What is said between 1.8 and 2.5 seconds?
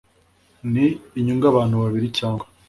babiri cyangwa